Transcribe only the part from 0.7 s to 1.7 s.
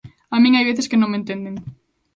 que non me entenden.